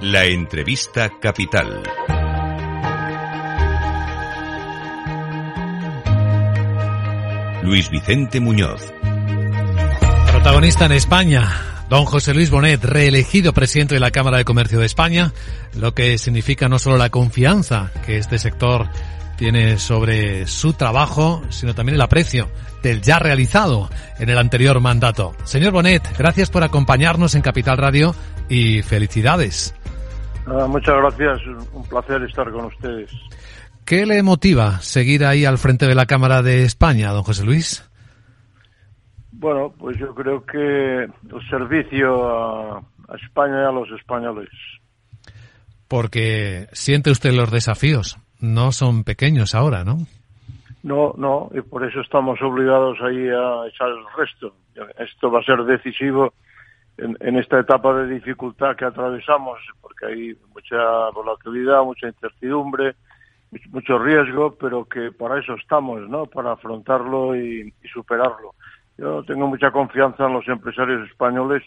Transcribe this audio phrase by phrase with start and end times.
[0.00, 1.82] La entrevista capital.
[7.64, 8.80] Luis Vicente Muñoz.
[10.30, 11.50] Protagonista en España.
[11.88, 15.32] Don José Luis Bonet, reelegido presidente de la Cámara de Comercio de España,
[15.74, 18.88] lo que significa no solo la confianza que este sector
[19.36, 22.48] tiene sobre su trabajo, sino también el aprecio
[22.82, 25.34] del ya realizado en el anterior mandato.
[25.44, 28.14] Señor Bonet, gracias por acompañarnos en Capital Radio
[28.48, 29.74] y felicidades.
[30.68, 31.40] Muchas gracias,
[31.72, 33.10] un placer estar con ustedes.
[33.88, 37.88] ¿Qué le motiva seguir ahí al frente de la Cámara de España, don José Luis?
[39.32, 42.82] Bueno, pues yo creo que el servicio a,
[43.24, 44.50] España y a los españoles.
[45.88, 49.98] Porque siente usted los desafíos, no son pequeños ahora, ¿no?
[50.82, 54.54] No, no, y por eso estamos obligados ahí a echar el resto.
[54.98, 56.34] Esto va a ser decisivo
[56.98, 59.58] en, en, esta etapa de dificultad que atravesamos,
[59.98, 62.94] porque hay mucha volatilidad, mucha incertidumbre,
[63.70, 66.26] mucho riesgo, pero que para eso estamos, ¿no?
[66.26, 68.54] Para afrontarlo y, superarlo.
[68.96, 71.62] Yo tengo mucha confianza en los empresarios españoles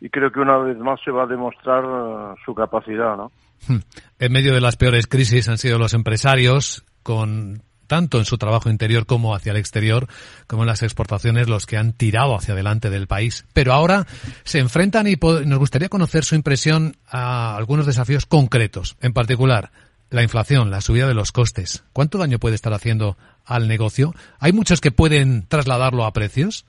[0.00, 3.32] y creo que una vez más se va a demostrar uh, su capacidad, ¿no?
[3.66, 3.80] Hmm.
[4.18, 8.70] En medio de las peores crisis han sido los empresarios con tanto en su trabajo
[8.70, 10.06] interior como hacia el exterior,
[10.46, 13.44] como en las exportaciones, los que han tirado hacia adelante del país.
[13.52, 14.06] Pero ahora
[14.44, 19.72] se enfrentan y nos gustaría conocer su impresión a algunos desafíos concretos, en particular
[20.10, 24.12] la inflación, la subida de los costes, ¿cuánto daño puede estar haciendo al negocio?
[24.40, 26.66] ¿Hay muchos que pueden trasladarlo a precios?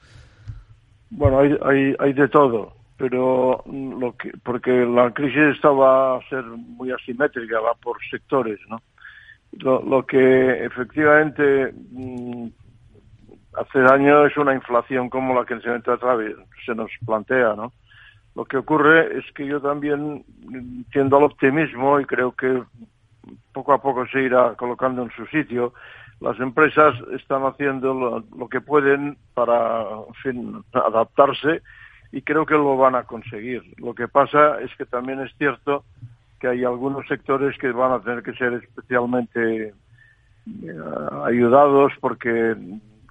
[1.09, 6.29] Bueno, hay, hay, hay de todo, pero lo que, porque la crisis esta va a
[6.29, 8.81] ser muy asimétrica, va por sectores, ¿no?
[9.51, 12.47] Lo, lo que efectivamente mm,
[13.53, 17.73] hace daño es una inflación como la que se, nos plantea, ¿no?
[18.35, 20.23] Lo que ocurre es que yo también
[20.91, 22.63] tiendo al optimismo y creo que
[23.51, 25.73] poco a poco se irá colocando en su sitio.
[26.21, 29.83] Las empresas están haciendo lo, que pueden para,
[30.21, 31.61] fin, adaptarse
[32.11, 33.63] y creo que lo van a conseguir.
[33.77, 35.83] Lo que pasa es que también es cierto
[36.39, 39.73] que hay algunos sectores que van a tener que ser especialmente eh,
[41.25, 42.55] ayudados porque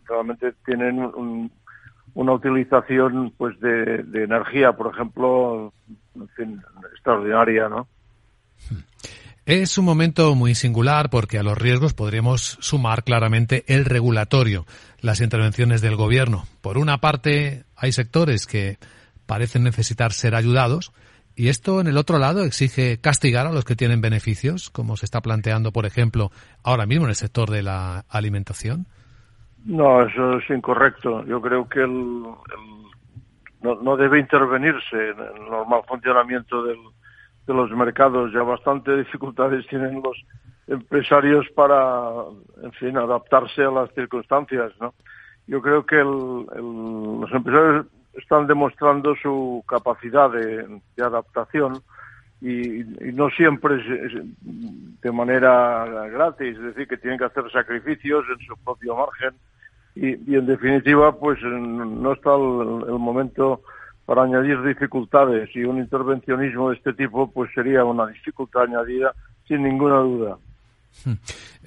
[0.07, 1.51] realmente tienen
[2.15, 5.73] una utilización pues de, energía, por ejemplo,
[6.95, 7.87] extraordinaria, ¿no?
[9.47, 14.67] Es un momento muy singular porque a los riesgos podríamos sumar claramente el regulatorio,
[15.01, 16.45] las intervenciones del gobierno.
[16.61, 18.77] Por una parte, hay sectores que
[19.25, 20.93] parecen necesitar ser ayudados
[21.39, 25.07] y esto en el otro lado exige castigar a los que tienen beneficios, como se
[25.07, 26.31] está planteando, por ejemplo,
[26.65, 28.87] ahora mismo en el sector de la alimentación.
[29.65, 31.25] No, eso es incorrecto.
[31.27, 32.25] Yo creo que el,
[33.63, 36.79] no, debe intervenirse en el normal funcionamiento del,
[37.47, 38.33] de los mercados.
[38.33, 40.17] Ya bastante dificultades tienen los
[40.67, 42.11] empresarios para,
[42.65, 44.93] en fin, adaptarse a las circunstancias, ¿no?
[45.47, 47.87] Yo creo que los empresarios
[48.19, 51.81] están demostrando su capacidad de, adaptación
[52.41, 54.13] y, no siempre es,
[55.01, 59.35] de manera gratis, es decir, que tienen que hacer sacrificios en su propio margen
[59.95, 63.63] y, en definitiva, pues no está el momento
[64.07, 69.13] para añadir dificultades y un intervencionismo de este tipo pues sería una dificultad añadida
[69.47, 70.39] sin ninguna duda.
[71.05, 71.15] Hmm.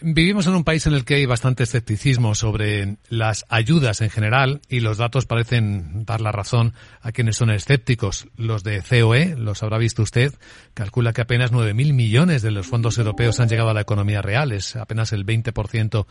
[0.01, 4.61] Vivimos en un país en el que hay bastante escepticismo sobre las ayudas en general
[4.67, 8.27] y los datos parecen dar la razón a quienes son escépticos.
[8.35, 10.33] Los de COE, los habrá visto usted,
[10.73, 14.51] calcula que apenas 9.000 millones de los fondos europeos han llegado a la economía real.
[14.51, 16.05] Es apenas el 20%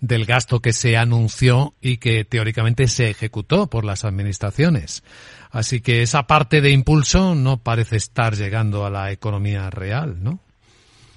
[0.00, 5.04] del gasto que se anunció y que teóricamente se ejecutó por las administraciones.
[5.50, 10.40] Así que esa parte de impulso no parece estar llegando a la economía real, ¿no?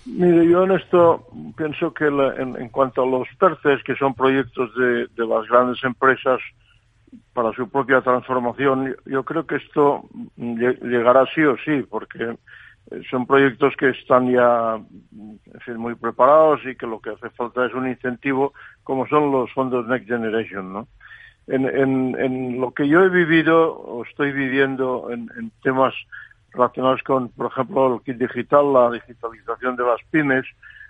[0.07, 5.07] Mire, yo en esto pienso que en, cuanto a los PERCES, que son proyectos de,
[5.18, 6.40] las grandes empresas
[7.34, 10.05] para su propia transformación, yo creo que esto
[10.37, 12.37] llegará sí o sí, porque
[13.11, 14.79] son proyectos que están ya
[15.76, 18.53] muy preparados y que lo que hace falta es un incentivo,
[18.84, 20.87] como son los fondos Next Generation, ¿no?
[21.47, 25.93] en, en, en, lo que yo he vivido o estoy viviendo en, en, temas
[26.57, 30.45] relacionados con, por ejemplo, el kit digital, la digitalización de las pymes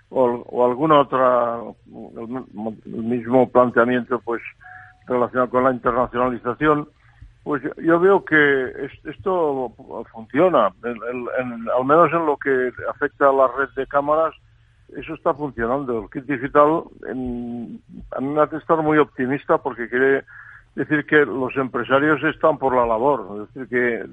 [0.08, 4.42] o, o alguna otra, el, mismo planteamiento, pues,
[5.06, 6.88] relacionado con la internacionalización,
[7.44, 9.72] pues yo veo que esto
[10.12, 14.34] funciona, al menos en lo que afecta a la red de cámaras,
[14.96, 16.02] eso está funcionando.
[16.02, 17.80] El kit digital en,
[18.14, 20.24] a mí me hace estar muy optimista porque quiere
[20.74, 24.06] decir que los empresarios están por la labor, es decir, que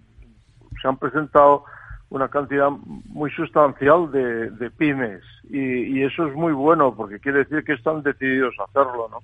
[0.85, 1.65] se han presentado
[2.09, 7.39] una cantidad muy sustancial de, de pymes y, y, eso es muy bueno porque quiere
[7.39, 9.17] decir que están decididos a hacerlo, ¿no?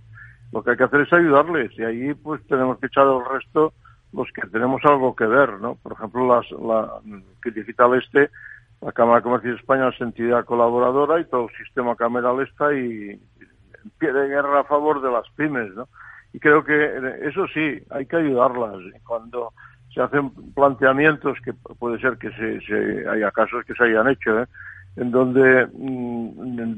[0.52, 3.74] Lo que hay que hacer es ayudarles y ahí pues tenemos que echar el resto
[4.12, 5.76] los que tenemos algo que ver, ¿no?
[5.76, 7.00] Por ejemplo, las, la
[7.46, 8.32] Digital Este,
[8.82, 12.74] la Cámara de Comercio de España es entidad colaboradora y todo el sistema cameral está
[12.74, 15.88] y en pie de guerra a favor de las pymes, ¿no?
[16.34, 16.74] Y creo que
[17.22, 18.80] eso sí, hay que ayudarlas.
[19.06, 19.54] Cuando
[19.94, 24.42] se hacen planteamientos que puede ser que se, se haya casos que se hayan hecho,
[24.42, 24.46] ¿eh?
[24.98, 26.76] en donde mm,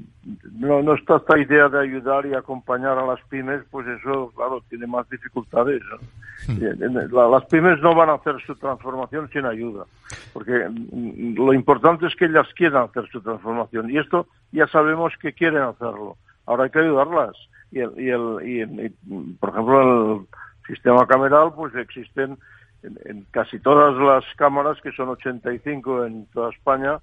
[0.60, 4.64] no, no está esta idea de ayudar y acompañar a las pymes, pues eso, claro,
[4.70, 5.82] tiene más dificultades.
[6.48, 7.30] ¿no?
[7.30, 9.86] Las pymes no van a hacer su transformación sin ayuda,
[10.32, 15.14] porque mm, lo importante es que ellas quieran hacer su transformación y esto ya sabemos
[15.20, 16.18] que quieren hacerlo.
[16.46, 17.36] Ahora hay que ayudarlas.
[17.72, 20.28] Y, el, y, el, y, por ejemplo, el
[20.68, 22.38] sistema cameral, pues existen
[22.84, 27.00] en, casi todas las cámaras, que son 85 en toda España,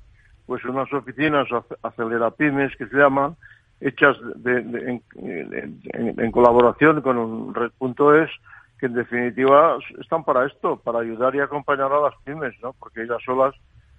[0.46, 1.48] pues unas oficinas
[1.82, 3.36] acelerapymes que se llaman,
[3.80, 8.30] hechas de, en, en, colaboración con un red.es,
[8.78, 12.74] que en definitiva están para esto, para ayudar y acompañar a las pymes, ¿no?
[12.78, 13.54] Porque ellas solas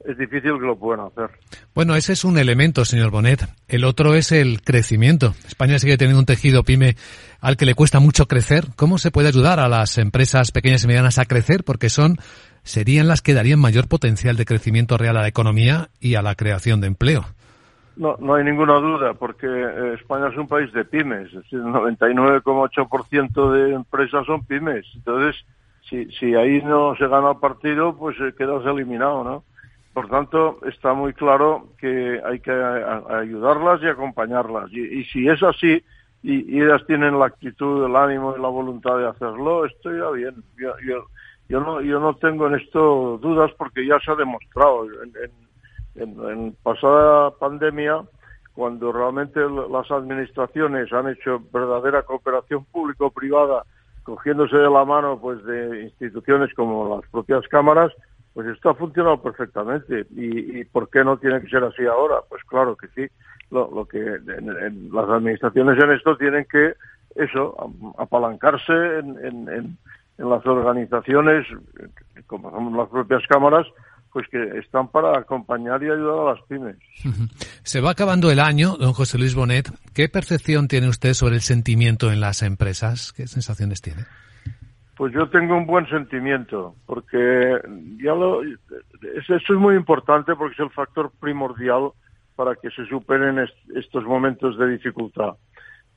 [0.06, 1.30] es difícil que lo puedan hacer.
[1.74, 3.48] Bueno, ese es un elemento, señor Bonet.
[3.68, 5.34] El otro es el crecimiento.
[5.48, 6.96] España sigue teniendo un tejido pyme
[7.40, 8.66] al que le cuesta mucho crecer.
[8.76, 11.64] ¿Cómo se puede ayudar a las empresas pequeñas y medianas a crecer?
[11.64, 12.18] Porque son
[12.64, 16.36] serían las que darían mayor potencial de crecimiento real a la economía y a la
[16.36, 17.26] creación de empleo.
[17.96, 21.60] No, no hay ninguna duda, porque eh, España es un país de pymes, es decir,
[21.60, 24.86] el 99,8% de empresas son pymes.
[24.96, 25.36] Entonces,
[25.90, 29.44] si, si ahí no se gana el partido, pues eh, quedas eliminado, ¿no?
[29.94, 34.72] Por tanto, está muy claro que hay que ayudarlas y acompañarlas.
[34.72, 35.84] Y, si es así,
[36.24, 40.10] y, y, ellas tienen la actitud, el ánimo y la voluntad de hacerlo, esto ya
[40.12, 40.36] bien.
[40.58, 41.08] Yo, yo,
[41.50, 44.86] yo, no, yo no tengo en esto dudas porque ya se ha demostrado.
[44.86, 45.14] En,
[45.96, 48.02] en, en pasada pandemia,
[48.54, 49.40] cuando realmente
[49.70, 53.66] las administraciones han hecho verdadera cooperación público-privada,
[54.04, 57.92] cogiéndose de la mano pues de instituciones como las propias cámaras,
[58.34, 60.06] pues esto ha funcionado perfectamente.
[60.16, 62.18] ¿Y, ¿Y, por qué no tiene que ser así ahora?
[62.30, 63.12] Pues claro que sí.
[63.50, 66.74] Lo, lo que las administraciones en esto tienen que,
[67.16, 67.56] eso,
[67.98, 69.78] apalancarse en,
[70.18, 71.48] en las organizaciones,
[72.28, 73.68] como son las propias cámaras,
[74.12, 76.76] pues que están para acompañar y ayudar a las pymes.
[77.64, 79.72] Se va acabando el año, don José Luis Bonet.
[79.94, 83.14] ¿Qué percepción tiene usted sobre el sentimiento en las empresas?
[83.14, 84.06] ¿Qué sensaciones tiene?
[84.96, 87.60] Pues yo tengo un buen sentimiento, porque
[88.04, 91.92] ya lo, eso es muy importante porque es el factor primordial
[92.36, 95.36] para que se superen est estos momentos de dificultad.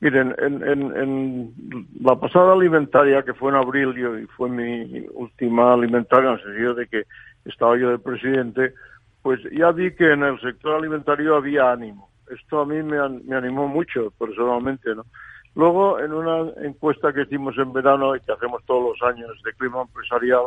[0.00, 1.54] Miren, en, en, en,
[2.00, 6.74] la pasada alimentaria, que fue en abril y fue mi última alimentaria, en el sentido
[6.74, 7.04] de que
[7.44, 8.74] estaba yo de presidente,
[9.22, 12.10] pues ya vi que en el sector alimentario había ánimo.
[12.30, 12.98] Esto a mí me
[13.34, 15.04] animó mucho, personalmente, ¿no?
[15.54, 19.52] Luego, en una encuesta que hicimos en verano y que hacemos todos los años de
[19.52, 20.46] clima empresarial,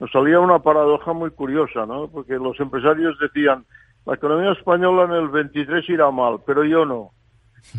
[0.00, 2.08] nos salía una paradoja muy curiosa, ¿no?
[2.08, 3.64] Porque los empresarios decían,
[4.06, 7.10] la economía española en el 23 irá mal, pero yo no.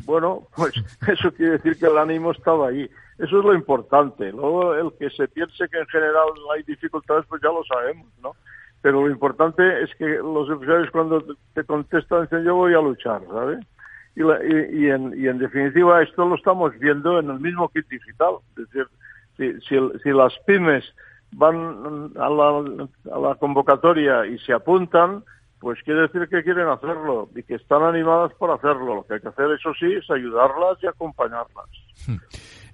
[0.06, 0.74] Bueno, pues
[1.08, 2.90] eso quiere decir que el ánimo estaba ahí.
[3.18, 4.32] Eso es lo importante.
[4.32, 8.34] Luego, el que se piense que en general hay dificultades, pues ya lo sabemos, ¿no?
[8.82, 13.22] Pero lo importante es que los empresarios cuando te contestan dicen yo voy a luchar,
[13.28, 13.66] ¿sabes?
[14.18, 17.70] Y, la, y, y, en, y, en, definitiva esto lo estamos viendo en el mismo
[17.70, 18.38] kit digital.
[18.58, 18.88] Es decir,
[19.38, 20.84] si, si, si las pymes
[21.34, 25.24] van a la, a la, convocatoria y se apuntan,
[25.60, 28.96] pues quiere decir que quieren hacerlo y que están animadas por hacerlo.
[28.96, 31.70] Lo que hay que hacer, eso sí, es ayudarlas y acompañarlas.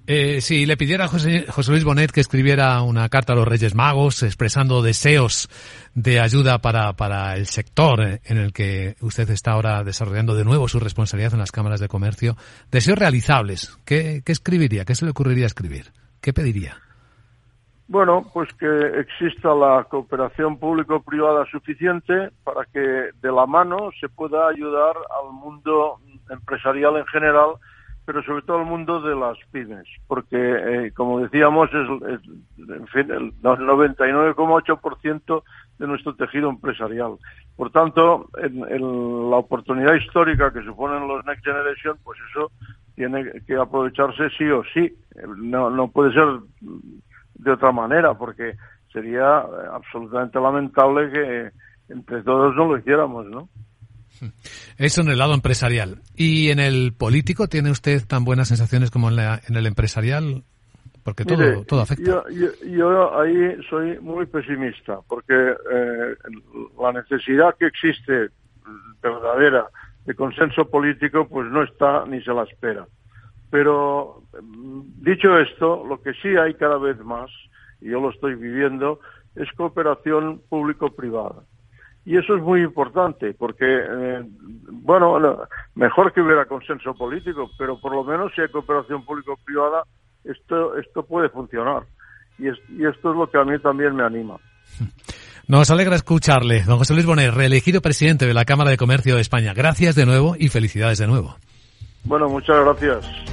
[0.05, 3.47] Eh, si le pidiera a José, José, Luis Bonet que escribiera una carta a los
[3.47, 5.47] Reyes Magos expresando deseos
[5.95, 10.67] de ayuda para, para el sector en el que usted está ahora desarrollando de nuevo
[10.67, 12.35] su responsabilidad en las cámaras de comercio,
[12.69, 14.83] deseos realizables, ¿qué, qué escribiría?
[14.83, 15.93] ¿Qué se le ocurriría escribir?
[16.19, 16.75] ¿Qué pediría?
[17.87, 18.67] Bueno, pues que
[18.99, 25.99] exista la cooperación público-privada suficiente para que de la mano se pueda ayudar al mundo
[26.29, 27.55] empresarial en general
[28.05, 32.19] pero sobre todo el mundo de las pymes, porque, eh, como decíamos, es, es
[32.69, 35.43] en fin, el 99,8%
[35.79, 37.17] de nuestro tejido empresarial.
[37.55, 38.59] Por tanto, en,
[39.29, 42.51] la oportunidad histórica que suponen los Next Generation, pues eso
[42.95, 44.93] tiene que aprovecharse sí o sí.
[45.37, 46.39] No, no puede ser
[47.35, 48.55] de otra manera, porque
[48.91, 51.51] sería absolutamente lamentable que
[51.89, 53.49] entre todos no lo hiciéramos, ¿no?
[54.77, 56.01] Eso en el lado empresarial.
[56.15, 60.43] ¿Y en el político tiene usted tan buenas sensaciones como en, la, en el empresarial?
[61.03, 62.23] porque todo, todo afecta.
[62.65, 66.15] Yo, ahí soy muy pesimista, porque eh,
[66.81, 68.29] la necesidad que existe
[69.01, 69.67] verdadera
[70.05, 72.87] de consenso político, pues no está ni se la espera.
[73.49, 77.29] Pero mm, dicho esto, lo que sí hay cada vez más,
[77.81, 78.99] y yo lo estoy viviendo,
[79.35, 81.43] es cooperación público-privada.
[82.05, 84.23] Y eso es muy importante, porque, eh,
[84.71, 85.17] bueno,
[85.75, 89.83] mejor que hubiera consenso político, pero por lo menos si hay cooperación público-privada,
[90.25, 91.83] esto, esto puede funcionar.
[92.37, 94.37] Y, y esto es lo que a mí también me anima.
[95.47, 99.21] Nos alegra escucharle, don José Luis Bonet, reelegido presidente de la Cámara de Comercio de
[99.21, 99.53] España.
[99.53, 101.35] Gracias de nuevo y felicidades de nuevo.
[102.05, 103.32] Bueno, muchas gracias.